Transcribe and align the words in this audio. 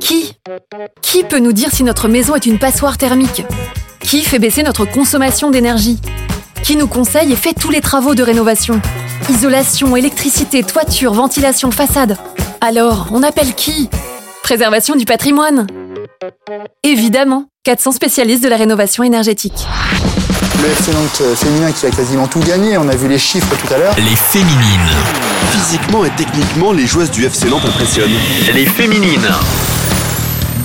Qui? 0.00 0.34
Qui 1.02 1.24
peut 1.24 1.38
nous 1.38 1.52
dire 1.52 1.68
si 1.72 1.84
notre 1.84 2.08
maison 2.08 2.34
est 2.34 2.46
une 2.46 2.58
passoire 2.58 2.98
thermique? 2.98 3.44
Qui 4.00 4.22
fait 4.22 4.38
baisser 4.38 4.62
notre 4.62 4.84
consommation 4.84 5.50
d'énergie? 5.50 5.98
Qui 6.62 6.76
nous 6.76 6.88
conseille 6.88 7.32
et 7.32 7.36
fait 7.36 7.54
tous 7.54 7.70
les 7.70 7.80
travaux 7.80 8.14
de 8.14 8.22
rénovation? 8.22 8.80
Isolation, 9.28 9.94
électricité, 9.96 10.62
toiture, 10.62 11.12
ventilation, 11.12 11.70
façade. 11.70 12.16
Alors, 12.60 13.08
on 13.12 13.22
appelle 13.22 13.54
qui? 13.54 13.88
Préservation 14.42 14.96
du 14.96 15.04
patrimoine 15.04 15.66
Évidemment, 16.82 17.46
400 17.64 17.92
spécialistes 17.92 18.42
de 18.42 18.48
la 18.48 18.56
rénovation 18.56 19.04
énergétique. 19.04 19.66
Le 20.62 20.68
FC 20.68 20.92
Nantes 20.92 21.22
euh, 21.22 21.34
féminin 21.36 21.72
qui 21.72 21.86
a 21.86 21.90
quasiment 21.90 22.26
tout 22.26 22.40
gagné, 22.40 22.76
on 22.76 22.88
a 22.88 22.96
vu 22.96 23.08
les 23.08 23.18
chiffres 23.18 23.54
tout 23.56 23.72
à 23.72 23.78
l'heure. 23.78 23.94
Les 23.96 24.16
féminines. 24.16 24.90
Physiquement 25.52 26.04
et 26.04 26.10
techniquement, 26.10 26.72
les 26.72 26.86
joueuses 26.86 27.10
du 27.10 27.24
FC 27.24 27.48
Nantes 27.48 27.64
impressionnent. 27.64 28.10
Les 28.54 28.66
féminines. 28.66 29.26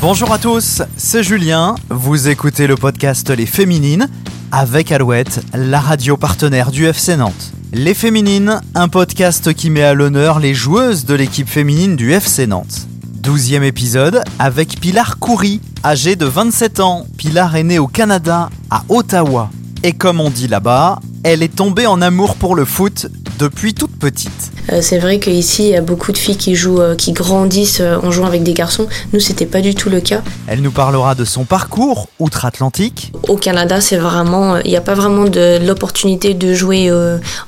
Bonjour 0.01 0.31
à 0.31 0.37
tous, 0.37 0.81
c'est 0.97 1.23
Julien. 1.23 1.75
Vous 1.89 2.27
écoutez 2.27 2.67
le 2.67 2.75
podcast 2.75 3.29
Les 3.29 3.45
Féminines 3.45 4.07
avec 4.51 4.91
Alouette, 4.91 5.43
la 5.53 5.79
radio 5.79 6.15
partenaire 6.17 6.71
du 6.71 6.85
FC 6.85 7.17
Nantes. 7.17 7.51
Les 7.73 7.93
Féminines, 7.93 8.61
un 8.75 8.87
podcast 8.87 9.53
qui 9.53 9.69
met 9.69 9.83
à 9.83 9.93
l'honneur 9.93 10.39
les 10.39 10.53
joueuses 10.53 11.05
de 11.05 11.13
l'équipe 11.15 11.49
féminine 11.49 11.95
du 11.95 12.13
FC 12.13 12.45
Nantes. 12.47 12.87
Douzième 13.03 13.63
épisode 13.63 14.23
avec 14.37 14.79
Pilar 14.79 15.19
Coury, 15.19 15.59
âgée 15.83 16.15
de 16.15 16.25
27 16.25 16.79
ans. 16.79 17.05
Pilar 17.17 17.55
est 17.55 17.63
née 17.63 17.79
au 17.79 17.87
Canada, 17.87 18.49
à 18.69 18.83
Ottawa. 18.89 19.49
Et 19.83 19.93
comme 19.93 20.21
on 20.21 20.29
dit 20.29 20.47
là-bas, 20.47 20.99
elle 21.23 21.41
est 21.41 21.55
tombée 21.55 21.87
en 21.87 22.01
amour 22.01 22.35
pour 22.35 22.55
le 22.55 22.65
foot 22.65 23.07
depuis 23.39 23.73
toute 23.73 23.84
petite. 23.95 24.51
Euh, 24.71 24.79
c'est 24.81 24.97
vrai 24.97 25.19
qu'ici, 25.19 25.63
il 25.63 25.69
y 25.69 25.75
a 25.75 25.81
beaucoup 25.81 26.11
de 26.11 26.17
filles 26.17 26.37
qui 26.37 26.55
jouent, 26.55 26.81
euh, 26.81 26.95
qui 26.95 27.11
grandissent 27.11 27.81
euh, 27.81 27.97
en 28.01 28.11
jouant 28.11 28.27
avec 28.27 28.43
des 28.43 28.53
garçons. 28.53 28.87
Nous, 29.13 29.19
c'était 29.19 29.45
pas 29.45 29.61
du 29.61 29.75
tout 29.75 29.89
le 29.89 30.01
cas. 30.01 30.21
Elle 30.47 30.61
nous 30.61 30.71
parlera 30.71 31.15
de 31.15 31.25
son 31.25 31.45
parcours 31.45 32.07
outre-Atlantique. 32.19 33.11
Au 33.27 33.37
Canada, 33.37 33.81
c'est 33.81 33.97
vraiment, 33.97 34.57
il 34.57 34.69
n'y 34.69 34.77
a 34.77 34.81
pas 34.81 34.95
vraiment 34.95 35.25
de 35.25 35.65
l'opportunité 35.65 36.33
de 36.33 36.53
jouer 36.53 36.91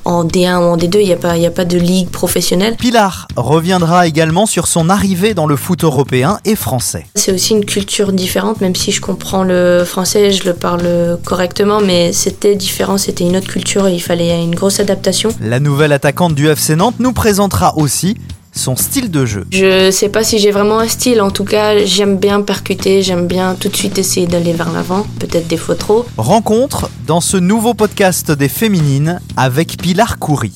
en 0.04 0.24
D1 0.24 0.58
ou 0.58 0.62
en 0.62 0.76
D2. 0.76 0.98
Il 1.00 1.06
n'y 1.06 1.12
a 1.12 1.16
pas, 1.16 1.36
il 1.36 1.46
a 1.46 1.50
pas 1.50 1.64
de 1.64 1.78
ligue 1.78 2.08
professionnelle. 2.10 2.76
Pilar 2.76 3.28
reviendra 3.36 4.06
également 4.06 4.46
sur 4.46 4.66
son 4.66 4.90
arrivée 4.90 5.34
dans 5.34 5.46
le 5.46 5.56
foot 5.56 5.84
européen 5.84 6.38
et 6.44 6.56
français. 6.56 7.06
C'est 7.14 7.32
aussi 7.32 7.54
une 7.54 7.64
culture 7.64 8.12
différente, 8.12 8.60
même 8.60 8.74
si 8.74 8.92
je 8.92 9.00
comprends 9.00 9.44
le 9.44 9.84
français, 9.84 10.32
je 10.32 10.44
le 10.44 10.54
parle 10.54 11.18
correctement, 11.24 11.80
mais 11.80 12.12
c'était 12.12 12.54
différent, 12.54 12.98
c'était 12.98 13.24
une 13.24 13.36
autre 13.36 13.48
culture 13.48 13.86
et 13.86 13.94
il 13.94 14.00
fallait 14.00 14.42
une 14.42 14.54
grosse 14.54 14.80
adaptation. 14.80 15.30
La 15.40 15.60
nouvelle 15.60 15.92
attaquante 15.92 16.34
du 16.38 16.46
FC 16.46 16.76
Nantes 16.76 17.00
nous 17.00 17.12
présentera 17.12 17.76
aussi 17.76 18.16
son 18.52 18.76
style 18.76 19.10
de 19.10 19.26
jeu. 19.26 19.44
Je 19.50 19.90
sais 19.90 20.08
pas 20.08 20.22
si 20.22 20.38
j'ai 20.38 20.52
vraiment 20.52 20.78
un 20.78 20.86
style, 20.86 21.20
en 21.20 21.32
tout 21.32 21.42
cas 21.42 21.84
j'aime 21.84 22.16
bien 22.16 22.42
percuter, 22.42 23.02
j'aime 23.02 23.26
bien 23.26 23.56
tout 23.56 23.68
de 23.68 23.74
suite 23.74 23.98
essayer 23.98 24.28
d'aller 24.28 24.52
vers 24.52 24.70
l'avant, 24.70 25.04
peut-être 25.18 25.48
des 25.48 25.56
fois 25.56 25.74
trop. 25.74 26.06
Rencontre 26.16 26.90
dans 27.08 27.20
ce 27.20 27.36
nouveau 27.36 27.74
podcast 27.74 28.30
des 28.30 28.48
féminines 28.48 29.20
avec 29.36 29.78
Pilar 29.78 30.20
Coury. 30.20 30.52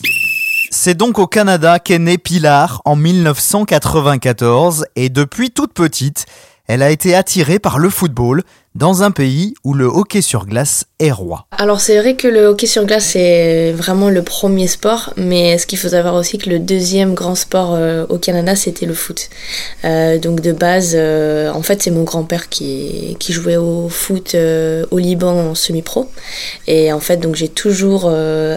C'est 0.71 0.97
donc 0.97 1.19
au 1.19 1.27
Canada 1.27 1.81
qu'est 1.81 1.99
née 1.99 2.17
Pilar 2.17 2.81
en 2.85 2.95
1994 2.95 4.87
et 4.95 5.09
depuis 5.09 5.51
toute 5.51 5.73
petite, 5.73 6.27
elle 6.69 6.83
a 6.83 6.91
été 6.91 7.15
attirée 7.15 7.59
par 7.59 7.79
le 7.79 7.91
football 7.91 8.43
dans 8.75 9.03
un 9.03 9.11
pays 9.11 9.53
où 9.65 9.75
le 9.75 9.85
hockey 9.85 10.23
sur 10.23 10.47
glace 10.47 10.87
est 10.99 11.11
roi. 11.11 11.47
Alors 11.51 11.81
c'est 11.81 11.99
vrai 11.99 12.17
que 12.17 12.27
le 12.29 12.47
hockey 12.47 12.67
sur 12.67 12.87
glace 12.87 13.17
est 13.17 13.73
vraiment 13.73 14.09
le 14.09 14.23
premier 14.23 14.67
sport, 14.67 15.13
mais 15.17 15.59
ce 15.59 15.67
qu'il 15.67 15.79
faut 15.79 15.89
savoir 15.89 16.15
aussi 16.15 16.39
que 16.39 16.49
le 16.49 16.59
deuxième 16.59 17.13
grand 17.13 17.35
sport 17.35 17.75
euh, 17.75 18.07
au 18.09 18.17
Canada 18.17 18.57
c'était 18.57 18.87
le 18.87 18.95
foot. 18.95 19.29
Euh, 19.85 20.19
donc 20.19 20.41
de 20.41 20.53
base, 20.53 20.93
euh, 20.95 21.53
en 21.53 21.63
fait 21.63 21.83
c'est 21.83 21.91
mon 21.91 22.05
grand-père 22.05 22.49
qui, 22.49 23.17
qui 23.19 23.33
jouait 23.33 23.57
au 23.57 23.89
foot 23.89 24.35
au 24.91 24.99
Liban 24.99 25.51
en 25.51 25.55
semi-pro, 25.55 26.09
et 26.67 26.93
en 26.93 27.01
fait 27.01 27.19
donc 27.19 27.35
j'ai 27.35 27.49
toujours 27.49 28.11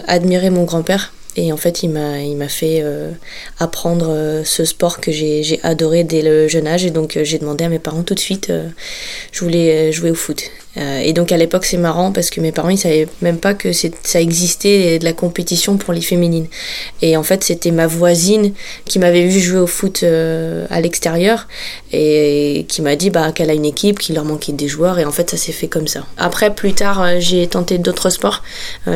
admiré 0.06 0.50
mon 0.50 0.64
grand-père 0.64 1.12
et 1.36 1.52
en 1.52 1.56
fait, 1.56 1.82
il 1.82 1.90
m'a, 1.90 2.20
il 2.20 2.36
m'a 2.36 2.48
fait 2.48 2.80
euh, 2.82 3.10
apprendre 3.58 4.08
euh, 4.08 4.42
ce 4.44 4.64
sport 4.64 5.00
que 5.00 5.12
j'ai, 5.12 5.42
j'ai 5.42 5.60
adoré 5.62 6.02
dès 6.02 6.22
le 6.22 6.48
jeune 6.48 6.66
âge. 6.66 6.84
Et 6.84 6.90
donc, 6.90 7.16
euh, 7.16 7.24
j'ai 7.24 7.38
demandé 7.38 7.64
à 7.64 7.68
mes 7.68 7.78
parents 7.78 8.02
tout 8.02 8.14
de 8.14 8.20
suite, 8.20 8.52
je 9.32 9.44
voulais 9.44 9.92
jouer 9.92 10.10
au 10.10 10.14
foot. 10.14 10.50
Euh, 10.78 11.00
et 11.00 11.12
donc 11.12 11.32
à 11.32 11.36
l'époque 11.36 11.64
c'est 11.64 11.76
marrant 11.76 12.12
parce 12.12 12.30
que 12.30 12.40
mes 12.40 12.52
parents 12.52 12.68
ils 12.68 12.78
savaient 12.78 13.08
même 13.22 13.38
pas 13.38 13.54
que 13.54 13.70
ça 13.72 14.20
existait 14.20 14.98
de 14.98 15.04
la 15.04 15.12
compétition 15.12 15.76
pour 15.76 15.92
les 15.92 16.00
féminines. 16.00 16.46
Et 17.02 17.16
en 17.16 17.22
fait 17.22 17.44
c'était 17.44 17.70
ma 17.70 17.86
voisine 17.86 18.52
qui 18.84 18.98
m'avait 18.98 19.26
vu 19.26 19.40
jouer 19.40 19.58
au 19.58 19.66
foot 19.66 20.02
euh, 20.02 20.66
à 20.70 20.80
l'extérieur 20.80 21.48
et 21.92 22.66
qui 22.68 22.82
m'a 22.82 22.96
dit 22.96 23.10
bah, 23.10 23.32
qu'elle 23.32 23.50
a 23.50 23.54
une 23.54 23.64
équipe, 23.64 23.98
qu'il 23.98 24.14
leur 24.14 24.24
manquait 24.24 24.52
des 24.52 24.68
joueurs 24.68 24.98
et 24.98 25.04
en 25.04 25.12
fait 25.12 25.30
ça 25.30 25.36
s'est 25.36 25.52
fait 25.52 25.68
comme 25.68 25.88
ça. 25.88 26.04
Après 26.18 26.54
plus 26.54 26.74
tard 26.74 27.02
euh, 27.02 27.16
j'ai 27.18 27.46
tenté 27.46 27.78
d'autres 27.78 28.10
sports. 28.10 28.42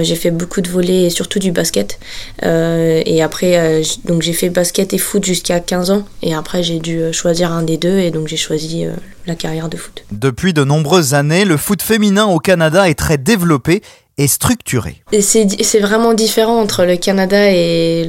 j'ai 0.03 0.17
fait 0.17 0.31
beaucoup 0.31 0.61
de 0.61 0.69
volley 0.69 1.05
et 1.05 1.11
surtout 1.11 1.39
du 1.39 1.53
basket. 1.53 1.99
et 2.43 3.23
après 3.23 3.83
donc 4.05 4.23
j'ai 4.23 4.33
fait 4.33 4.51
basket 4.51 4.93
et 4.93 4.99
foot 4.99 5.25
jusqu'à 5.25 5.61
15 5.61 5.91
ans 5.91 6.05
et 6.23 6.35
après 6.35 6.63
j'ai 6.63 6.79
dû 6.79 7.13
choisir 7.13 7.53
un 7.53 7.63
des 7.63 7.77
deux 7.77 7.99
et 7.99 8.11
donc 8.11 8.29
j'ai 8.29 8.37
choisi 8.37 8.87
la 9.27 9.35
carrière 9.35 9.69
de 9.69 9.77
foot. 9.77 10.05
Depuis 10.11 10.53
de 10.53 10.65
nombreuses 10.65 11.15
années, 11.15 11.45
le 11.45 11.57
foot 11.57 11.70
féminin 11.83 12.27
au 12.27 12.39
Canada 12.39 12.89
est 12.89 12.95
très 12.99 13.19
développé 13.19 13.83
et 14.21 14.27
structuré. 14.27 15.03
C'est 15.19 15.81
vraiment 15.81 16.13
différent 16.13 16.61
entre 16.61 16.85
le 16.85 16.97
Canada 16.97 17.51
et 17.51 18.07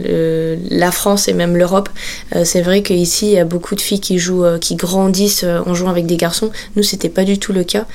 la 0.70 0.92
France 0.92 1.30
et 1.30 1.34
même 1.34 1.56
l'Europe. 1.56 1.88
Euh, 2.36 2.44
c'est 2.44 2.62
vrai 2.62 2.82
qu'ici, 2.82 3.28
il 3.28 3.32
y 3.32 3.40
a 3.40 3.46
beaucoup 3.46 3.76
de 3.76 3.82
filles 3.82 4.02
qui 4.02 4.20
jouent, 4.20 4.44
euh, 4.44 4.58
qui 4.58 4.76
grandissent 4.76 5.46
euh, 5.46 5.62
en 5.66 5.74
jouant 5.74 5.90
avec 5.90 6.06
des 6.06 6.18
garçons. 6.18 6.52
Nous, 6.76 6.84
c'était 6.84 7.08
pas 7.08 7.24
du 7.24 7.40
tout 7.40 7.54
le 7.54 7.64
cas 7.64 7.86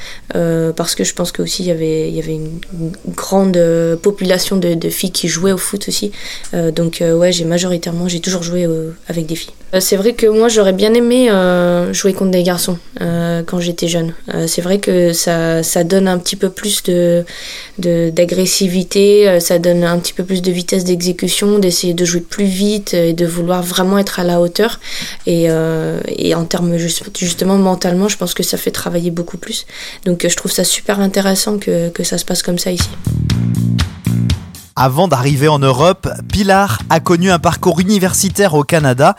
parce 0.77 0.94
que 0.94 1.04
je 1.04 1.15
pense 1.15 1.32
qu'aussi 1.32 1.62
il 1.62 1.66
y 1.66 1.71
avait, 1.71 2.09
il 2.09 2.15
y 2.15 2.21
avait 2.21 2.34
une, 2.34 2.60
grande 3.09 3.59
population 4.03 4.56
de, 4.56 4.75
de, 4.75 4.88
filles 4.88 5.10
qui 5.10 5.28
jouaient 5.28 5.53
au 5.53 5.59
foot 5.59 5.87
aussi. 5.88 6.12
donc 6.53 7.03
ouais, 7.03 7.33
j'ai 7.33 7.44
majoritairement, 7.44 8.09
j'ai 8.09 8.21
toujours 8.21 8.43
joué 8.43 8.66
avec 9.09 9.27
des 9.27 9.34
filles. 9.34 9.54
c'est 9.81 9.97
vrai 9.97 10.12
que 10.12 10.27
moi, 10.27 10.48
j'aurais 10.48 10.72
bien 10.72 10.94
aimé 10.94 11.31
jouer 11.93 12.12
contre 12.12 12.31
des 12.31 12.43
garçons 12.43 12.78
quand 13.00 13.60
j'étais 13.60 13.88
jeune. 13.88 14.15
c'est 14.47 14.62
vrai 14.62 14.78
que 14.78 15.12
ça, 15.12 15.62
ça 15.62 15.84
donne 15.84 16.09
un 16.09 16.19
petit 16.19 16.37
peu 16.37 16.50
plus 16.50 16.83
de, 16.84 17.25
de 17.78 18.06
d'agressivité, 18.11 19.28
euh, 19.28 19.41
ça 19.41 19.59
donne 19.59 19.84
un 19.84 19.99
petit 19.99 20.12
peu 20.12 20.25
plus 20.25 20.43
de 20.43 20.50
vitesse 20.50 20.84
d'exécution, 20.84 21.59
d'essayer 21.59 21.94
de 21.94 22.05
jouer 22.05 22.21
plus 22.21 22.44
vite 22.44 22.94
et 22.94 23.12
de 23.12 23.27
vouloir 23.27 23.62
vraiment 23.62 23.99
être 23.99 24.21
à 24.21 24.25
la 24.25 24.41
hauteur. 24.41 24.81
Et, 25.27 25.47
euh, 25.49 26.00
en 26.34 26.45
termes 26.45 26.77
justement 26.77 27.56
mentalement, 27.56 28.09
je 28.09 28.16
pense 28.16 28.34
que 28.34 28.43
ça 28.43 28.56
fait 28.59 28.71
travailler 28.71 29.11
beaucoup 29.11 29.39
plus. 29.39 29.66
Donc 30.05 30.25
euh, 30.25 30.28
je 30.28 30.37
trouve 30.37 30.53
ça 30.53 30.65
super 30.65 31.00
intéressant 31.00 31.59
que 31.59 32.05
ça 32.05 32.19
se 32.19 32.25
passe 32.25 32.43
comme 32.43 32.59
ça 32.59 32.71
ici. 32.72 32.89
Avant 34.78 35.09
d'arriver 35.09 35.49
en 35.49 35.59
Europe, 35.59 36.06
Pilar 36.31 36.81
a 36.91 37.00
connu 37.00 37.31
un 37.31 37.39
parcours 37.39 37.81
universitaire 37.81 38.53
au 38.53 38.62
Canada 38.62 39.16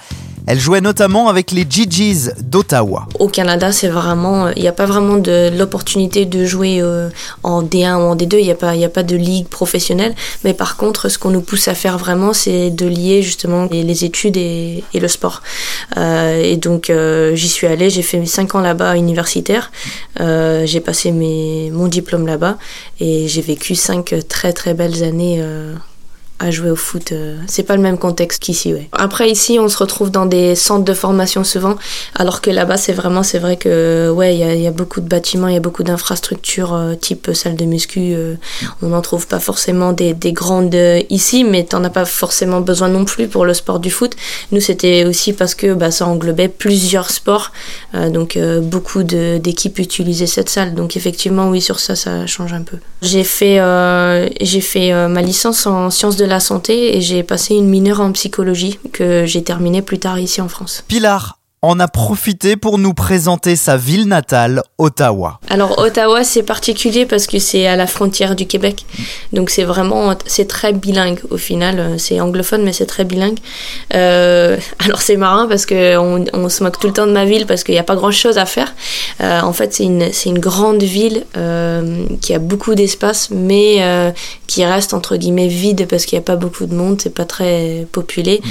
elle 0.47 0.59
jouait 0.59 0.79
notamment 0.79 1.27
avec 1.27 1.51
les 1.51 1.65
Gigi's 1.69 2.31
d'Ottawa. 2.41 3.07
Au 3.19 3.27
Canada, 3.27 3.73
c'est 3.73 3.89
vraiment, 3.89 4.47
il 4.49 4.61
n'y 4.61 4.67
a 4.69 4.71
pas 4.71 4.85
vraiment 4.85 5.17
de 5.17 5.51
l'opportunité 5.55 6.25
de 6.25 6.45
jouer 6.45 6.79
euh, 6.81 7.09
en 7.43 7.61
D1 7.61 7.97
ou 7.97 8.03
en 8.03 8.15
D2. 8.15 8.37
Il 8.39 8.45
n'y 8.45 8.51
a 8.51 8.55
pas, 8.55 8.73
il 8.73 8.83
a 8.85 8.89
pas 8.89 9.03
de 9.03 9.17
ligue 9.17 9.47
professionnelle. 9.49 10.15
Mais 10.45 10.53
par 10.53 10.77
contre, 10.77 11.09
ce 11.09 11.17
qu'on 11.17 11.31
nous 11.31 11.41
pousse 11.41 11.67
à 11.67 11.75
faire 11.75 11.97
vraiment, 11.97 12.31
c'est 12.31 12.69
de 12.69 12.87
lier 12.87 13.21
justement 13.21 13.67
les, 13.69 14.05
études 14.05 14.37
et, 14.37 14.83
le 14.93 15.07
sport. 15.09 15.43
Euh, 15.97 16.41
et 16.41 16.55
donc, 16.55 16.89
euh, 16.89 17.35
j'y 17.35 17.49
suis 17.49 17.67
allée. 17.67 17.89
J'ai 17.89 18.01
fait 18.01 18.17
mes 18.17 18.25
5 18.25 18.55
ans 18.55 18.61
là-bas 18.61 18.95
universitaire. 18.95 19.71
j'ai 20.17 20.79
passé 20.79 21.11
mes, 21.11 21.71
mon 21.71 21.87
diplôme 21.87 22.25
là-bas 22.25 22.57
et 23.01 23.27
j'ai 23.27 23.41
vécu 23.41 23.75
5 23.75 24.15
très 24.29 24.53
très 24.53 24.73
belles 24.73 25.03
années 25.03 25.43
à 26.39 26.51
jouer 26.51 26.69
au 26.69 26.75
foot. 26.75 27.11
Euh, 27.11 27.37
c'est 27.47 27.63
pas 27.63 27.75
le 27.75 27.81
même 27.81 27.97
contexte 27.97 28.41
qu'ici, 28.41 28.73
ouais. 28.73 28.89
Après, 28.91 29.29
ici, 29.29 29.57
on 29.59 29.67
se 29.69 29.77
retrouve 29.77 30.11
dans 30.11 30.25
des 30.25 30.55
centres 30.55 30.85
de 30.85 30.93
formation 30.93 31.43
souvent, 31.43 31.75
alors 32.13 32.41
que 32.41 32.51
là-bas, 32.51 32.77
c'est 32.77 32.93
vraiment, 32.93 33.23
c'est 33.23 33.39
vrai 33.39 33.57
que, 33.57 34.11
ouais, 34.11 34.35
il 34.35 34.61
y 34.61 34.67
a, 34.67 34.71
beaucoup 34.71 35.01
de 35.01 35.07
bâtiments, 35.07 35.47
il 35.47 35.55
y 35.55 35.57
a 35.57 35.61
beaucoup 35.61 35.83
d'infrastructures, 35.83 36.73
euh, 36.73 36.93
type 36.93 37.31
salle 37.33 37.55
de 37.55 37.65
muscu. 37.65 38.13
Euh, 38.13 38.35
on 38.83 38.89
n'en 38.89 39.01
trouve 39.01 39.25
pas 39.25 39.39
forcément 39.39 39.93
des, 39.93 40.13
des 40.13 40.31
grandes 40.31 40.77
ici, 41.09 41.43
mais 41.43 41.63
t'en 41.63 41.83
as 41.83 41.89
pas 41.89 42.05
forcément 42.05 42.61
besoin 42.61 42.89
non 42.89 43.05
plus 43.05 43.27
pour 43.27 43.45
le 43.45 43.53
sport 43.53 43.79
du 43.79 43.89
foot. 43.89 44.15
Nous, 44.51 44.61
c'était 44.61 45.05
aussi 45.05 45.33
parce 45.33 45.55
que 45.55 45.73
bah, 45.73 45.89
ça 45.89 46.05
englobait 46.05 46.49
plusieurs 46.49 47.09
sports, 47.09 47.51
donc 47.93 48.37
beaucoup 48.61 49.03
d'équipes 49.03 49.79
utilisaient 49.79 50.27
cette 50.27 50.49
salle. 50.49 50.75
Donc 50.75 50.95
effectivement, 50.97 51.49
oui, 51.49 51.61
sur 51.61 51.79
ça, 51.79 51.95
ça 51.95 52.27
change 52.27 52.53
un 52.53 52.61
peu. 52.61 52.77
J'ai 53.01 53.23
fait, 53.23 53.59
j'ai 54.41 54.61
fait 54.61 55.07
ma 55.07 55.21
licence 55.21 55.65
en 55.65 55.89
sciences 55.89 56.17
de 56.17 56.26
la 56.27 56.39
santé 56.39 56.97
et 56.97 57.01
j'ai 57.01 57.23
passé 57.23 57.55
une 57.55 57.69
mineure 57.69 58.01
en 58.01 58.11
psychologie 58.11 58.79
que 58.93 59.25
j'ai 59.25 59.43
terminée 59.43 59.81
plus 59.81 59.99
tard 59.99 60.19
ici 60.19 60.41
en 60.41 60.47
France. 60.47 60.83
Pilar 60.87 61.36
en 61.63 61.79
a 61.79 61.87
profité 61.87 62.55
pour 62.55 62.77
nous 62.77 62.93
présenter 62.93 63.55
sa 63.55 63.77
ville 63.77 64.05
natale, 64.07 64.61
Ottawa. 64.77 65.39
Alors 65.49 65.79
Ottawa 65.79 66.23
c'est 66.23 66.43
particulier 66.43 67.07
parce 67.07 67.25
que 67.25 67.39
c'est 67.39 67.65
à 67.65 67.75
la 67.75 67.87
frontière 67.87 68.35
du 68.35 68.45
Québec, 68.45 68.85
donc 69.33 69.49
c'est 69.49 69.63
vraiment 69.63 70.13
c'est 70.27 70.47
très 70.47 70.71
bilingue 70.71 71.19
au 71.31 71.37
final, 71.37 71.95
c'est 71.97 72.21
anglophone 72.21 72.63
mais 72.63 72.73
c'est 72.73 72.85
très 72.85 73.05
bilingue. 73.05 73.39
Euh, 73.95 74.57
alors 74.85 75.01
c'est 75.01 75.17
marrant 75.17 75.47
parce 75.47 75.65
que 75.65 75.97
on, 75.97 76.49
se 76.49 76.63
moque 76.63 76.79
tout 76.79 76.87
le 76.87 76.93
temps 76.93 77.07
de 77.07 77.11
ma 77.11 77.25
ville 77.25 77.47
parce 77.47 77.63
qu'il 77.63 77.73
n'y 77.73 77.79
a 77.79 77.83
pas 77.83 77.95
grand 77.95 78.11
chose 78.11 78.37
à 78.37 78.45
faire. 78.45 78.73
Euh, 79.21 79.41
en 79.41 79.51
fait 79.51 79.73
c'est 79.73 79.83
une 79.83 80.13
c'est 80.13 80.29
une 80.29 80.39
grande 80.39 80.83
ville 80.83 81.25
euh, 81.37 82.05
qui 82.21 82.35
a 82.35 82.39
beaucoup 82.39 82.75
d'espace 82.75 83.29
mais 83.31 84.13
qui 84.45 84.63
reste 84.63 84.93
entre 84.93 85.17
guillemets 85.17 85.47
vide 85.47 85.87
parce 85.89 86.05
qu'il 86.05 86.19
n'y 86.19 86.23
a 86.23 86.25
pas 86.25 86.35
beaucoup 86.35 86.67
de 86.67 86.75
monde, 86.75 87.01
c'est 87.01 87.13
pas 87.13 87.25
très 87.25 87.87
populé. 87.91 88.41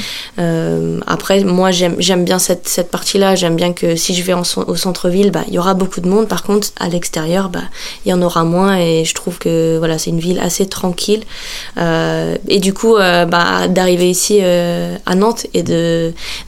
Après 1.07 1.45
moi 1.45 1.71
j'aime 1.71 1.95
j'aime 2.01 2.25
bien 2.25 2.41
cette 2.41 2.69
cette 2.69 2.91
partie-là. 2.97 3.35
J'aime 3.35 3.57
bien 3.57 3.75
que 3.75 3.95
si 3.95 4.15
je 4.15 4.23
vais 4.23 4.33
au 4.33 4.77
centre-ville, 4.77 5.31
bah, 5.31 5.45
il 5.49 5.53
y 5.53 5.59
aura 5.59 5.75
beaucoup 5.75 6.01
de 6.01 6.09
monde. 6.09 6.29
Par 6.29 6.43
contre, 6.43 6.69
à 6.81 6.89
l'extérieur, 6.89 7.51
bah, 7.51 7.65
il 8.05 8.09
y 8.09 8.15
en 8.15 8.23
aura 8.23 8.43
moins. 8.45 8.79
Et 8.79 9.05
je 9.05 9.13
trouve 9.13 9.37
que 9.39 9.77
voilà, 9.77 9.99
c'est 9.99 10.09
une 10.09 10.19
ville 10.19 10.39
assez 10.39 10.67
tranquille. 10.67 11.23
Euh, 11.77 12.39
et 12.49 12.59
du 12.59 12.73
coup, 12.73 12.97
euh, 12.97 13.27
bah, 13.27 13.69
d'arriver 13.69 14.09
ici 14.09 14.39
euh, 14.41 14.97
à 15.05 15.15
Nantes 15.15 15.47
et 15.53 15.63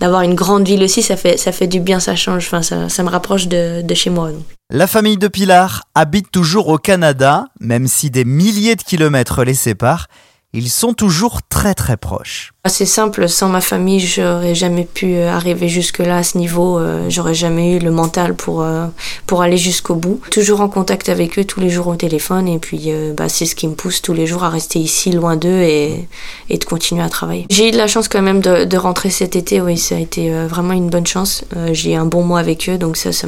d'avoir 0.01 0.23
une 0.23 0.35
grande 0.35 0.67
ville 0.67 0.83
aussi, 0.83 1.03
ça 1.03 1.17
fait 1.19 1.37
ça 1.37 1.53
fait 1.53 1.67
du 1.67 1.81
bien, 1.81 2.01
ça 2.01 2.17
change. 2.17 2.49
Ça, 2.63 3.03
me 3.03 3.11
rapproche 3.11 3.47
de, 3.47 3.95
chez 3.95 4.09
moi. 4.09 4.31
La 4.71 4.87
famille 4.87 5.19
de 5.19 5.29
Pilar 5.29 5.83
habite 5.95 6.31
toujours 6.31 6.69
au 6.69 6.79
Canada, 6.79 7.45
même 7.61 7.87
si 7.87 8.09
des 8.11 8.25
milliers 8.25 8.77
de 8.77 8.83
kilomètres 8.83 9.45
les 9.45 9.55
séparent 9.55 10.07
ils 10.55 10.71
sont 10.71 10.95
toujours 10.95 11.41
très 11.43 11.75
très 11.75 11.99
proches. 11.99 12.53
C'est 12.67 12.87
simple, 12.87 13.29
sans 13.29 13.49
ma 13.49 13.61
famille, 13.61 14.01
j'aurais 14.01 14.55
jamais 14.55 14.85
pu 14.85 15.15
euh, 15.15 15.31
arriver 15.31 15.69
jusque-là 15.69 16.19
à 16.19 16.23
ce 16.23 16.39
niveau, 16.39 16.79
euh, 16.79 17.09
j'aurais 17.11 17.35
jamais 17.35 17.77
eu 17.77 17.79
le 17.79 17.91
mental 17.91 18.35
pour, 18.35 18.63
euh, 18.63 18.87
pour 19.27 19.43
aller 19.43 19.59
jusqu'au 19.59 19.95
bout. 19.95 20.21
Toujours 20.31 20.61
en 20.61 20.69
contact 20.69 21.09
avec 21.09 21.39
eux 21.39 21.45
tous 21.45 21.61
les 21.61 21.69
jours 21.69 21.87
au 21.87 21.97
téléphone 21.97 22.49
et 22.49 22.59
puis 22.59 22.91
bah, 23.15 23.29
c'est 23.29 23.47
ce 23.47 23.55
qui 23.55 23.67
me 23.69 23.75
pousse 23.75 24.01
tous 24.01 24.13
les 24.15 24.27
jours 24.27 24.45
à 24.45 24.49
rester 24.49 24.79
ici 24.79 25.13
loin 25.13 25.37
d'eux 25.37 25.63
et, 25.63 26.09
de 26.51 26.65
continuer 26.65 27.03
à 27.03 27.09
travailler. 27.09 27.47
J'ai 27.51 27.69
eu 27.69 27.71
de 27.71 27.77
la 27.77 27.87
chance 27.87 28.09
quand 28.09 28.23
même 28.23 28.41
de, 28.41 28.65
de 28.65 28.77
rentrer 28.77 29.11
cet 29.11 29.37
été, 29.37 29.61
oui, 29.61 29.77
ça 29.77 29.97
a 29.97 29.99
été 29.99 30.31
vraiment 30.47 30.73
une 30.73 30.89
bonne 30.89 31.07
chance. 31.07 31.45
J'ai 31.73 31.95
un 31.95 32.07
bon 32.07 32.23
mois 32.23 32.41
avec 32.41 32.69
eux 32.69 32.79
donc 32.79 32.97
ça, 32.97 33.13
ça 33.13 33.27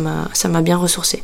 m'a 0.48 0.62
bien 0.62 0.76
ressourcé. 0.76 1.22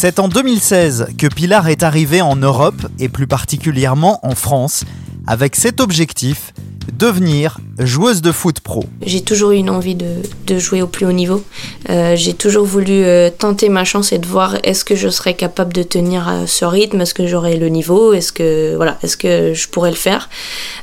C'est 0.00 0.20
en 0.20 0.28
2016 0.28 1.08
que 1.18 1.26
Pilar 1.26 1.66
est 1.66 1.82
arrivée 1.82 2.22
en 2.22 2.36
Europe 2.36 2.86
et 3.00 3.08
plus 3.08 3.26
particulièrement 3.26 4.20
en 4.22 4.36
France 4.36 4.84
avec 5.26 5.56
cet 5.56 5.80
objectif 5.80 6.54
devenir 6.96 7.58
joueuse 7.80 8.22
de 8.22 8.30
foot 8.30 8.60
pro. 8.60 8.84
J'ai 9.04 9.22
toujours 9.22 9.50
eu 9.50 9.56
une 9.56 9.70
envie 9.70 9.96
de, 9.96 10.58
jouer 10.60 10.82
au 10.82 10.86
plus 10.86 11.04
haut 11.04 11.10
niveau. 11.10 11.42
Euh, 11.90 12.14
j'ai 12.14 12.34
toujours 12.34 12.64
voulu 12.64 13.02
euh, 13.02 13.28
tenter 13.28 13.68
ma 13.68 13.84
chance 13.84 14.12
et 14.12 14.18
de 14.18 14.26
voir 14.28 14.56
est-ce 14.62 14.84
que 14.84 14.94
je 14.94 15.08
serais 15.08 15.34
capable 15.34 15.72
de 15.72 15.82
tenir 15.82 16.28
à 16.28 16.46
ce 16.46 16.64
rythme, 16.64 17.00
est-ce 17.00 17.12
que 17.12 17.26
j'aurais 17.26 17.56
le 17.56 17.68
niveau, 17.68 18.12
est-ce 18.12 18.30
que 18.30 18.76
voilà, 18.76 18.98
est-ce 19.02 19.16
que 19.16 19.52
je 19.52 19.66
pourrais 19.66 19.90
le 19.90 19.96
faire. 19.96 20.28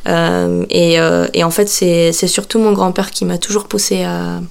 Euh, 0.09 0.65
et, 0.69 1.00
euh, 1.00 1.27
et, 1.33 1.45
en 1.45 1.51
fait, 1.51 1.69
c'est 1.69 2.12
surtout 2.12 2.59
mon 2.59 2.73
grand-père 2.73 3.12
qui 3.12 3.23
m'a 3.23 3.38
toujours 3.38 3.69
poussé 3.69 4.03
à, 4.03 4.41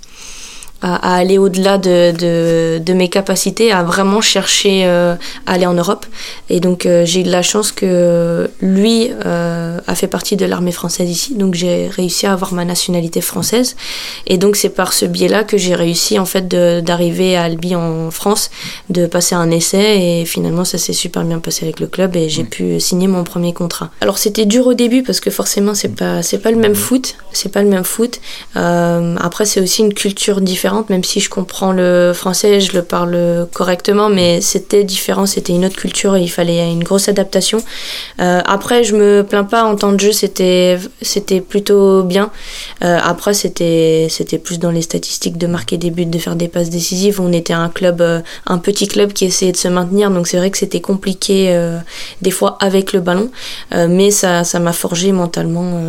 à, 0.84 1.14
aller 1.14 1.38
au-delà 1.38 1.78
de, 1.78 2.12
de, 2.12 2.78
de, 2.78 2.92
mes 2.92 3.08
capacités, 3.08 3.72
à 3.72 3.82
vraiment 3.82 4.20
chercher 4.20 4.84
euh, 4.84 5.14
à 5.46 5.52
aller 5.54 5.64
en 5.64 5.72
Europe. 5.72 6.04
Et 6.50 6.60
donc 6.60 6.84
euh, 6.84 7.06
j'ai 7.06 7.20
eu 7.20 7.22
de 7.22 7.30
la 7.30 7.40
chance 7.40 7.72
que 7.72 8.50
lui 8.60 9.10
euh, 9.24 9.78
a 9.86 9.94
fait 9.94 10.08
partie 10.08 10.36
de 10.36 10.44
l'armée 10.44 10.72
française 10.72 11.08
ici, 11.08 11.36
donc 11.36 11.54
j'ai 11.54 11.88
réussi 11.88 12.26
à 12.26 12.34
avoir 12.34 12.52
ma 12.52 12.66
nationalité 12.66 13.22
française. 13.22 13.76
Et 14.26 14.36
donc 14.36 14.56
c'est 14.56 14.68
par 14.68 14.92
ce 14.92 15.06
biais-là 15.06 15.44
que 15.44 15.56
j'ai 15.56 15.74
réussi 15.74 16.18
en 16.18 16.26
fait 16.26 16.48
d'arriver 16.48 17.34
à 17.36 17.44
Albi 17.44 17.74
en 17.74 18.10
France, 18.10 18.50
de 18.90 19.06
passer 19.06 19.34
un 19.34 19.50
essai 19.50 20.20
et 20.20 20.24
finalement 20.26 20.66
ça 20.66 20.76
s'est 20.76 20.92
super 20.92 21.24
bien 21.24 21.38
passé 21.38 21.64
avec 21.64 21.80
le 21.80 21.86
club 21.86 22.14
et 22.14 22.28
j'ai 22.28 22.44
pu 22.44 22.78
signer 22.78 23.08
mon 23.08 23.24
premier 23.24 23.54
contrat. 23.54 23.90
Alors 24.02 24.18
c'était 24.18 24.44
dur 24.44 24.66
au 24.66 24.74
début 24.74 25.02
parce 25.02 25.20
que 25.20 25.30
forcément 25.30 25.74
c'est 25.74 25.96
pas 25.96 26.22
c'est 26.22 26.38
pas 26.38 26.50
le 26.50 26.58
même 26.58 26.74
foot, 26.74 27.16
c'est 27.32 27.50
pas 27.50 27.62
le 27.62 27.70
même 27.70 27.84
foot. 27.84 28.20
après 28.54 29.46
c'est 29.46 29.62
aussi 29.62 29.80
une 29.80 29.94
culture 29.94 30.42
différente 30.42 30.73
même 30.88 31.04
si 31.04 31.20
je 31.20 31.30
comprends 31.30 31.72
le 31.72 32.12
français, 32.14 32.60
je 32.60 32.72
le 32.72 32.82
parle 32.82 33.46
correctement, 33.52 34.08
mais 34.08 34.40
c'était 34.40 34.84
différent, 34.84 35.26
c'était 35.26 35.52
une 35.52 35.64
autre 35.64 35.76
culture 35.76 36.16
et 36.16 36.22
il 36.22 36.28
fallait 36.28 36.70
une 36.70 36.84
grosse 36.84 37.08
adaptation. 37.08 37.58
Euh, 38.20 38.40
après, 38.44 38.84
je 38.84 38.94
me 38.94 39.22
plains 39.22 39.44
pas 39.44 39.64
en 39.64 39.76
temps 39.76 39.92
de 39.92 40.00
jeu, 40.00 40.12
c'était 40.12 40.78
c'était 41.02 41.40
plutôt 41.40 42.02
bien. 42.02 42.30
Euh, 42.82 42.98
après, 43.02 43.34
c'était 43.34 44.06
c'était 44.10 44.38
plus 44.38 44.58
dans 44.58 44.70
les 44.70 44.82
statistiques 44.82 45.38
de 45.38 45.46
marquer 45.46 45.76
des 45.76 45.90
buts, 45.90 46.06
de 46.06 46.18
faire 46.18 46.36
des 46.36 46.48
passes 46.48 46.70
décisives. 46.70 47.20
On 47.20 47.32
était 47.32 47.52
un 47.52 47.68
club, 47.68 48.00
euh, 48.00 48.20
un 48.46 48.58
petit 48.58 48.88
club 48.88 49.12
qui 49.12 49.24
essayait 49.24 49.52
de 49.52 49.56
se 49.56 49.68
maintenir, 49.68 50.10
donc 50.10 50.26
c'est 50.26 50.36
vrai 50.36 50.50
que 50.50 50.58
c'était 50.58 50.80
compliqué 50.80 51.34
des 52.22 52.30
fois 52.30 52.56
avec 52.60 52.92
le 52.92 53.00
ballon, 53.00 53.30
mais 53.72 54.10
ça 54.10 54.44
ça 54.44 54.58
m'a 54.60 54.72
forgé 54.72 55.12
mentalement, 55.12 55.80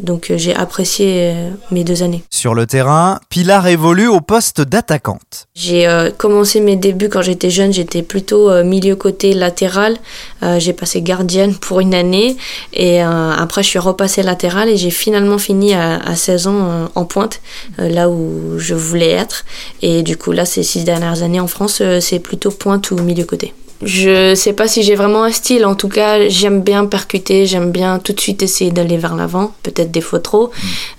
donc 0.00 0.32
j'ai 0.36 0.54
apprécié 0.54 1.34
mes 1.70 1.84
deux 1.84 2.02
années. 2.02 2.22
Sur 2.30 2.54
le 2.54 2.66
terrain, 2.66 3.20
Pilar 3.28 3.66
évolue 3.66 4.08
au 4.08 4.20
poste 4.26 4.60
d'attaquante. 4.60 5.46
J'ai 5.54 5.86
euh, 5.86 6.10
commencé 6.10 6.60
mes 6.60 6.76
débuts 6.76 7.08
quand 7.08 7.22
j'étais 7.22 7.50
jeune, 7.50 7.72
j'étais 7.72 8.02
plutôt 8.02 8.50
euh, 8.50 8.64
milieu 8.64 8.96
côté 8.96 9.32
latéral. 9.34 9.96
Euh, 10.42 10.58
j'ai 10.58 10.72
passé 10.72 11.02
gardienne 11.02 11.54
pour 11.54 11.80
une 11.80 11.94
année 11.94 12.36
et 12.72 13.00
après 13.00 13.62
je 13.62 13.68
suis 13.68 13.78
repassée 13.78 14.22
latérale 14.22 14.68
et 14.68 14.76
j'ai 14.76 14.90
finalement 14.90 15.38
fini 15.38 15.74
à, 15.74 15.96
à 15.96 16.16
16 16.16 16.46
ans 16.48 16.90
en 16.94 17.04
pointe, 17.04 17.40
là 17.78 18.08
où 18.08 18.58
je 18.58 18.74
voulais 18.74 19.10
être. 19.10 19.44
Et 19.82 20.02
du 20.02 20.16
coup 20.16 20.32
là 20.32 20.44
ces 20.44 20.62
six 20.62 20.84
dernières 20.84 21.22
années 21.22 21.40
en 21.40 21.46
France, 21.46 21.82
c'est 22.00 22.18
plutôt 22.18 22.50
pointe 22.50 22.90
ou 22.90 22.96
milieu 22.96 23.24
côté. 23.24 23.54
Je 23.82 24.34
sais 24.34 24.52
pas 24.52 24.68
si 24.68 24.82
j'ai 24.82 24.94
vraiment 24.94 25.24
un 25.24 25.32
style. 25.32 25.66
En 25.66 25.74
tout 25.74 25.88
cas, 25.88 26.28
j'aime 26.28 26.62
bien 26.62 26.86
percuter, 26.86 27.46
j'aime 27.46 27.70
bien 27.70 27.98
tout 27.98 28.12
de 28.12 28.20
suite 28.20 28.42
essayer 28.42 28.70
d'aller 28.70 28.96
vers 28.96 29.14
l'avant, 29.16 29.52
peut-être 29.62 29.90
des 29.90 30.00
fois 30.00 30.20
trop. 30.20 30.50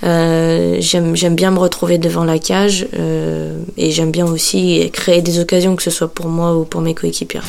Euh, 0.04 0.78
j'aime 0.80 1.36
bien 1.36 1.52
me 1.52 1.60
retrouver 1.60 1.98
devant 1.98 2.24
la 2.24 2.38
cage 2.38 2.88
euh, 2.98 3.58
et 3.78 3.92
j'aime 3.92 4.12
bien 4.12 4.26
aussi 4.26 4.90
créer 4.94 5.22
des 5.22 5.40
occasions, 5.40 5.76
que 5.76 5.84
ce 5.84 5.92
soit 5.92 6.10
pour 6.10 6.28
moi 6.28 6.56
ou 6.56 6.66
pour 6.66 6.82
mes 6.82 6.94
coéquipiers. 6.94 7.42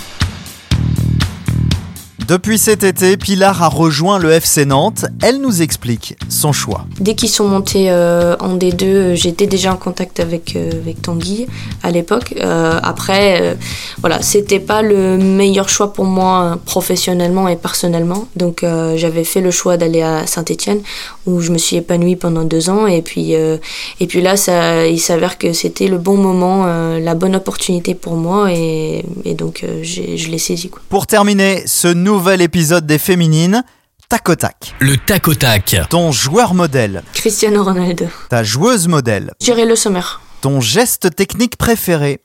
Depuis 2.28 2.58
cet 2.58 2.82
été, 2.82 3.16
Pilar 3.16 3.62
a 3.62 3.68
rejoint 3.68 4.18
le 4.18 4.32
FC 4.32 4.64
Nantes. 4.64 5.04
Elle 5.22 5.40
nous 5.40 5.62
explique 5.62 6.16
son 6.28 6.52
choix. 6.52 6.84
Dès 6.98 7.14
qu'ils 7.14 7.28
sont 7.28 7.46
montés 7.46 7.88
euh, 7.88 8.34
en 8.40 8.56
D2, 8.56 9.14
j'étais 9.14 9.46
déjà 9.46 9.72
en 9.72 9.76
contact 9.76 10.18
avec, 10.18 10.56
euh, 10.56 10.72
avec 10.72 11.00
Tanguy 11.02 11.46
à 11.84 11.92
l'époque. 11.92 12.34
Euh, 12.40 12.80
après, 12.82 13.40
euh, 13.40 13.54
voilà, 14.00 14.22
c'était 14.22 14.58
pas 14.58 14.82
le 14.82 15.16
meilleur 15.18 15.68
choix 15.68 15.92
pour 15.92 16.04
moi 16.04 16.58
professionnellement 16.66 17.46
et 17.46 17.54
personnellement. 17.54 18.26
Donc 18.34 18.64
euh, 18.64 18.96
j'avais 18.96 19.22
fait 19.22 19.40
le 19.40 19.52
choix 19.52 19.76
d'aller 19.76 20.02
à 20.02 20.26
Saint-Etienne 20.26 20.80
où 21.26 21.40
je 21.40 21.52
me 21.52 21.58
suis 21.58 21.76
épanouie 21.76 22.16
pendant 22.16 22.42
deux 22.42 22.70
ans. 22.70 22.88
Et 22.88 23.02
puis, 23.02 23.36
euh, 23.36 23.56
et 24.00 24.08
puis 24.08 24.20
là, 24.20 24.36
ça, 24.36 24.88
il 24.88 24.98
s'avère 24.98 25.38
que 25.38 25.52
c'était 25.52 25.86
le 25.86 25.98
bon 25.98 26.16
moment, 26.16 26.66
la 26.66 27.14
bonne 27.14 27.36
opportunité 27.36 27.94
pour 27.94 28.16
moi. 28.16 28.50
Et, 28.52 29.04
et 29.24 29.34
donc 29.34 29.64
je 29.82 30.28
l'ai 30.28 30.38
saisi. 30.38 30.70
Quoi. 30.70 30.82
Pour 30.88 31.06
terminer 31.06 31.62
ce 31.66 31.86
nouveau 31.86 32.15
nouvel 32.16 32.40
épisode 32.40 32.86
des 32.86 32.96
Féminines. 32.96 33.62
Tac 34.08 34.30
au 34.30 34.34
tac. 34.36 34.74
Le 34.80 34.96
tac 34.96 35.28
au 35.28 35.34
tac. 35.34 35.76
Ton 35.90 36.12
joueur 36.12 36.54
modèle. 36.54 37.02
Cristiano 37.12 37.62
Ronaldo. 37.62 38.06
Ta 38.30 38.42
joueuse 38.42 38.88
modèle. 38.88 39.34
J'irai 39.38 39.66
le 39.66 39.76
sommaire. 39.76 40.22
Ton 40.40 40.62
geste 40.62 41.14
technique 41.14 41.58
préféré. 41.58 42.22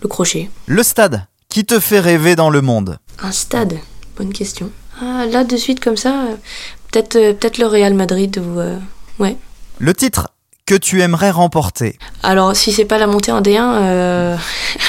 Le 0.00 0.08
crochet. 0.08 0.48
Le 0.66 0.80
stade. 0.84 1.26
Qui 1.48 1.64
te 1.64 1.80
fait 1.80 1.98
rêver 1.98 2.36
dans 2.36 2.50
le 2.50 2.60
monde 2.60 2.98
Un 3.20 3.32
stade. 3.32 3.78
Bonne 4.16 4.32
question. 4.32 4.70
Ah, 5.02 5.26
là, 5.26 5.42
de 5.42 5.56
suite, 5.56 5.82
comme 5.82 5.96
ça, 5.96 6.26
peut-être 6.92 7.16
euh, 7.16 7.34
peut 7.34 7.50
le 7.58 7.66
Real 7.66 7.94
Madrid 7.94 8.38
ou. 8.38 8.60
Euh, 8.60 8.78
ouais. 9.18 9.36
Le 9.80 9.92
titre 9.92 10.28
que 10.66 10.76
tu 10.76 11.00
aimerais 11.00 11.30
remporter 11.30 11.98
Alors, 12.22 12.54
si 12.54 12.72
c'est 12.72 12.84
pas 12.84 12.98
la 12.98 13.08
montée 13.08 13.32
en 13.32 13.40
D1, 13.40 13.60
euh, 13.60 14.36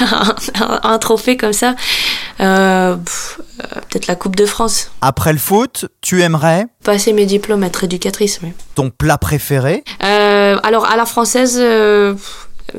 un, 0.60 0.80
un, 0.82 0.98
trophée 0.98 1.36
comme 1.36 1.52
ça, 1.52 1.74
euh, 2.40 2.96
peut-être 3.88 4.06
la 4.06 4.14
Coupe 4.14 4.36
de 4.36 4.46
France. 4.46 4.90
Après 5.00 5.32
le 5.32 5.38
foot, 5.38 5.86
tu 6.00 6.22
aimerais 6.22 6.66
Passer 6.84 7.12
mes 7.12 7.26
diplômes, 7.26 7.64
être 7.64 7.84
éducatrice, 7.84 8.40
oui. 8.42 8.52
Ton 8.74 8.90
plat 8.90 9.18
préféré 9.18 9.84
euh, 10.04 10.56
Alors, 10.62 10.86
à 10.86 10.96
la 10.96 11.06
française, 11.06 11.58
euh, 11.60 12.14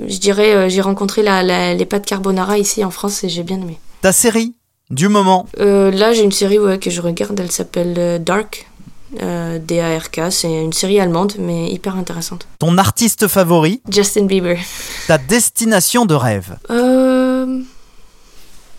je 0.07 0.17
dirais, 0.17 0.53
euh, 0.53 0.69
j'ai 0.69 0.81
rencontré 0.81 1.23
la, 1.23 1.43
la, 1.43 1.73
les 1.73 1.85
pâtes 1.85 2.05
carbonara 2.05 2.57
ici 2.57 2.83
en 2.83 2.91
France 2.91 3.23
et 3.23 3.29
j'ai 3.29 3.43
bien 3.43 3.57
aimé. 3.57 3.79
Ta 4.01 4.11
série 4.11 4.55
du 4.89 5.07
moment 5.09 5.47
euh, 5.59 5.91
Là, 5.91 6.13
j'ai 6.13 6.23
une 6.23 6.31
série 6.31 6.57
ouais, 6.59 6.79
que 6.79 6.89
je 6.89 7.01
regarde, 7.01 7.39
elle 7.39 7.51
s'appelle 7.51 8.23
Dark. 8.23 8.65
Euh, 9.23 9.57
DARK, 9.57 10.21
c'est 10.29 10.51
une 10.51 10.71
série 10.71 10.99
allemande 10.99 11.33
mais 11.39 11.71
hyper 11.71 11.95
intéressante. 11.95 12.47
Ton 12.59 12.77
artiste 12.77 13.27
favori 13.27 13.81
Justin 13.89 14.25
Bieber. 14.25 14.59
Ta 15.07 15.17
destination 15.17 16.05
de 16.05 16.13
rêve 16.13 16.57
euh... 16.69 16.88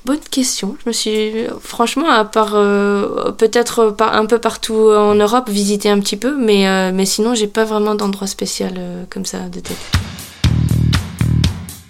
Bonne 0.06 0.18
question. 0.30 0.76
Je 0.82 0.88
me 0.88 0.92
suis, 0.94 1.32
franchement, 1.60 2.08
à 2.08 2.24
part 2.24 2.52
euh, 2.54 3.32
peut-être 3.32 3.94
un 4.00 4.24
peu 4.24 4.38
partout 4.38 4.74
en 4.74 5.14
Europe, 5.14 5.50
visiter 5.50 5.90
un 5.90 6.00
petit 6.00 6.16
peu, 6.16 6.36
mais, 6.38 6.66
euh, 6.66 6.90
mais 6.92 7.04
sinon, 7.04 7.34
j'ai 7.34 7.46
pas 7.46 7.64
vraiment 7.64 7.94
d'endroit 7.94 8.26
spécial 8.26 8.74
euh, 8.78 9.04
comme 9.10 9.26
ça 9.26 9.48
de 9.50 9.60
tête. 9.60 9.76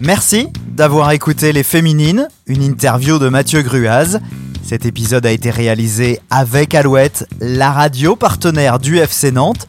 Merci 0.01 0.49
d'avoir 0.67 1.11
écouté 1.11 1.53
Les 1.53 1.63
Féminines, 1.63 2.27
une 2.47 2.63
interview 2.63 3.17
de 3.17 3.29
Mathieu 3.29 3.61
Gruaz. 3.61 4.19
Cet 4.61 4.85
épisode 4.85 5.25
a 5.25 5.31
été 5.31 5.49
réalisé 5.49 6.19
avec 6.29 6.75
Alouette, 6.75 7.25
la 7.39 7.71
radio 7.71 8.15
partenaire 8.17 8.79
du 8.79 8.97
FC 8.97 9.31
Nantes. 9.31 9.67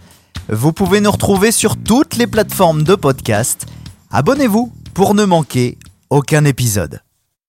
Vous 0.49 0.72
pouvez 0.72 1.00
nous 1.00 1.12
retrouver 1.12 1.52
sur 1.52 1.76
toutes 1.76 2.16
les 2.16 2.26
plateformes 2.26 2.82
de 2.82 2.96
podcast. 2.96 3.66
Abonnez-vous 4.11 4.72
pour 4.94 5.14
ne 5.14 5.25
manquer 5.25 5.78
aucun 6.11 6.44
épisode. 6.44 7.00